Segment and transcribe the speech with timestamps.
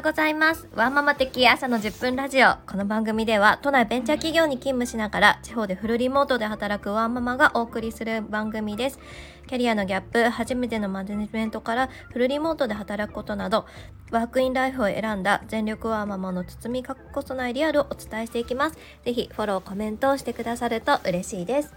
[0.00, 0.66] ようございます。
[0.74, 2.54] ワンママ的朝の10分ラジオ。
[2.66, 8.98] この番組では、都内ベンチャー企業に勤務しながら、地方でフルリモートで働くワンママがお送りする番組です。
[9.46, 13.66] キャリアのギャップ、初めてのマネジメントからフルリモートで働くことなど、
[14.10, 18.78] ワークインライフを選んだ全力ワンママの包み隠さないリアルをお伝えしていきます。
[19.04, 21.74] ぜひ、フォロー、コメントをしてくださると嬉しいです。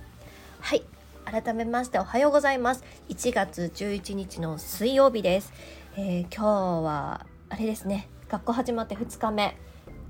[0.62, 0.84] はい。
[1.26, 2.86] 改めましておはようございます。
[3.10, 5.52] 1月11日の水曜日です。
[5.98, 9.56] えー、今日はあれですね学校始まって2日目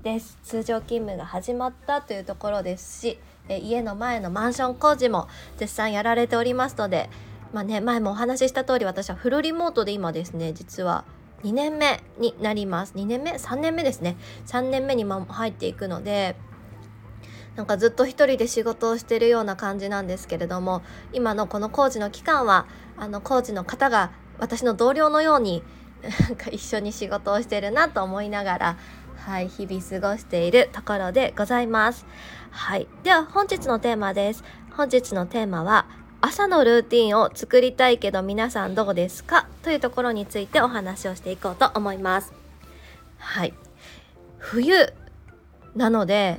[0.02, 0.38] です。
[0.42, 3.18] 通常勤務が始まったというところですし、
[3.50, 5.28] え家の前のマンション工事も
[5.58, 7.10] 絶賛やられておりますので
[7.52, 11.04] まあね前もお話しした通り私はフルリモートで今ですね実は
[11.42, 12.94] 2年目になります。
[12.94, 14.16] 2年目？3年目ですね。
[14.46, 16.34] 3年目に入っていくので
[17.56, 20.80] なんかずっと一人で仕事をしてるような感じなんですけれども
[21.12, 22.64] 今のこの工事の期間は
[22.96, 25.62] あの工事の方が私の同僚のように
[26.20, 28.76] なんか一緒に仕事をしてるなと思いながら
[29.16, 32.06] はい日々過ごしているところでございます。
[32.50, 32.86] はい。
[33.02, 34.44] では本日のテーマです。
[34.76, 35.86] 本日のテーマは
[36.20, 39.46] 朝のルーティンを作りたいけど皆さんどうですか？
[39.62, 42.32] というところについてお話をしていこうと思います。
[43.18, 43.54] はい。
[44.38, 44.92] 冬
[45.74, 46.38] なので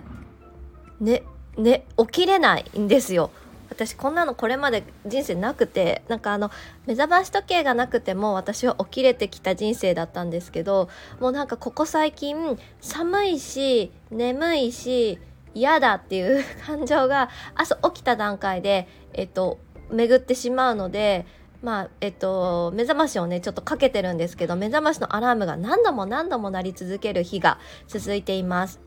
[1.00, 1.24] ね
[1.58, 3.32] ね起きれないんですよ。
[3.76, 6.50] 私こんなのこれまで人生なくてなんかあの
[6.86, 15.20] 目覚まし時計がなくても私は起きれてきた人生だったんですけどもうなんかここ最近寒いし眠いし
[15.54, 19.60] 嫌だっていう 感情が朝起きた段階でえっと
[19.92, 21.26] 巡ってしまうので
[21.62, 28.80] まあえっと目覚ましをねちょっとかけてるんですけど目覚ましのアラームが何度も何度も鳴り続ける日が続いています。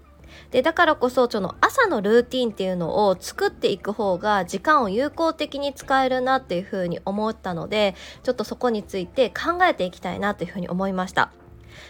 [0.51, 11.33] でだからこそその朝のルーティンっていうのを作っていく方が時間を有効的に使えるなっていうふうに思ったのでちょっとそこについて考えていきたいなというふうに思いました。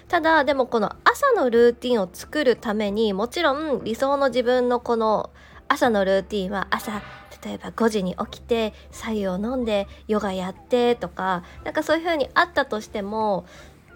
[0.08, 5.30] ただでもこの朝のルーティンを作るためにもちろん理想の自分のこの
[5.68, 7.02] 朝のルーティンは朝
[7.44, 13.46] 例えば5時に起きて白湯を飲んでヨガやってとかなんかそういう風にあったとしても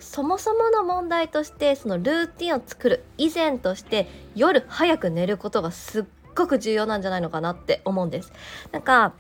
[0.03, 6.05] そもそもの問題としてそのルーティンを作る以前として夜早く寝ることがすっ
[6.35, 8.33] ごく重要なんじゃないのかなって思うんです。
[8.73, 9.15] なんか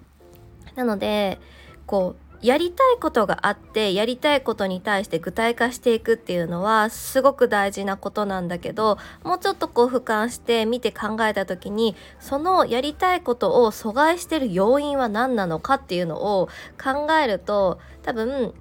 [0.74, 1.38] なので
[1.86, 16.48] こうやりたいことがあってやりたいことに対して具体化していくっていうのはすごく大事なことなんだけどもうちょっとこう俯瞰して見て考えた時にそのやりたいことを阻害してる要因は何なのかっていうのを
[16.82, 18.54] 考えると多分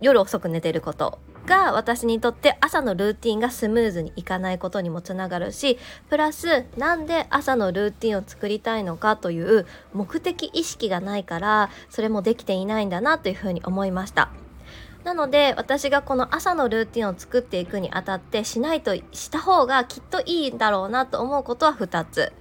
[0.00, 5.78] 夜遅く寝てることが私にとって朝のルーティンがスムーズにいかないことにもつながるし
[6.10, 14.30] プラスなんで朝のルーティンを作りたいのかという目的意識がないからそれもできていないんだなというふうに思いました。
[15.04, 22.32] なので私がこの朝のルーティンを作っていくにあたってしないとした方がきっといいんだろうなと思うことは2つ。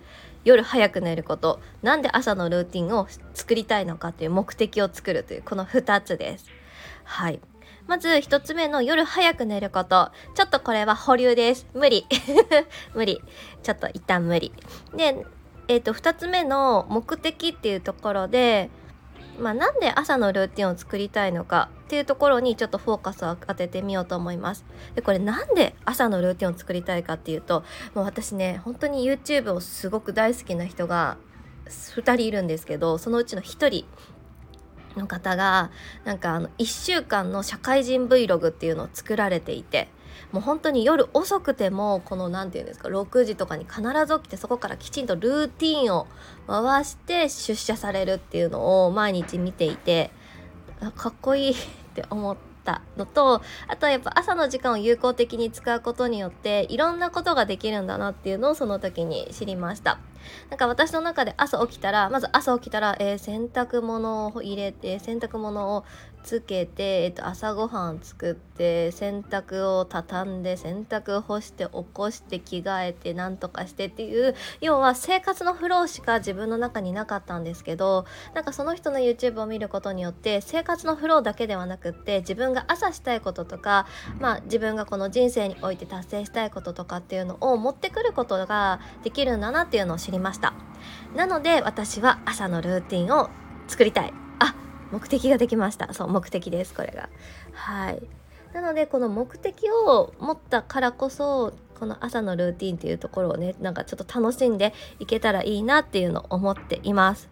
[0.44, 6.46] 夜早く寝ることなんで朝のルーティンを作りたいのかという目的を作るというこの2つです。
[7.04, 7.40] はい
[7.88, 10.12] まず1つ目の夜早く寝ること。
[10.36, 11.68] ちょっとこれは保留です。
[11.74, 12.08] 無理。
[12.96, 13.22] 無理。
[13.62, 14.52] ちょっと一旦無理。
[14.96, 15.26] で、
[15.68, 18.70] えっ、ー、と、2つ目の目的っていうところで、
[19.40, 24.66] まあ、なんで朝のルーティンを作りたいのかっていうところにちょっとフォーカスを当ててみようと思います。
[24.96, 27.64] でこれなんで朝のルーティンを作りたいかっていうと
[27.94, 31.18] もう私ね本当に YouTube をすごく大好きな人が
[31.66, 33.86] 2人いるんですけどそのうちの1人
[34.98, 35.72] の方が
[36.04, 39.90] なんかあの1週間の社会人 Vlog っていうのを作られていて
[40.32, 46.08] もう本当に夜遅くてもこの何て言うんですか6時とかに必ず起きてそこからきちんとルーティンを
[46.48, 50.12] 回して出社されるっていうのを毎日見ていて
[50.96, 51.56] かっこいい っ
[51.96, 60.00] て思ったのとあとはやっぱ朝の時間を有効的に使うことによっていろんなことができるんだなっていうのをその時に知りました。
[60.50, 65.86] なんか私の中で朝起きたらまず朝起きたら、えー、洗濯物を入れて洗濯物を
[66.26, 83.86] つけて、えっと、朝ごはん作って洗濯を畳んで洗濯干して起こして着替えてなんとかしてっていう要は生活のフローしか自分の中になかったんですけどなんかその人の YouTube を見ることによって生活のフローだけではなくって自分が朝したいこととか、
[84.20, 90.54] まあ、自分がこの人生において達成したいこととかっていうのを持ってくることができるんだなっていうのを知りました。
[91.16, 93.30] なので私は朝のルーティンを
[93.68, 94.14] 作りたい。
[94.40, 94.56] あ
[94.92, 95.94] 目的ができました。
[95.94, 97.10] そう目的ですこれが。
[97.54, 98.02] はい。
[98.54, 107.30] なのでこの目的を持ったからこそこの朝のルーティンっていうところをねなんかちょっと楽しんでいけたらいいなっていうのを思っています。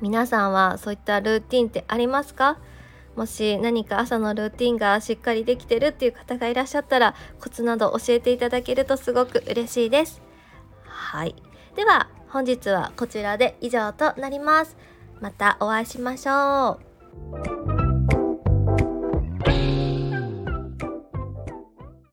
[0.00, 2.58] 皆さんはそういったルーティンってありますか？
[3.16, 10.20] もし何か朝のルーティンがしっかりできてるっていう方がいらっしゃったらコツなど教えていただけるとすごく嬉しいです。
[11.04, 11.36] はい。
[11.76, 14.76] では本日はこちらで以上となります。
[15.20, 16.80] またお会いしましょ
[17.60, 17.63] う。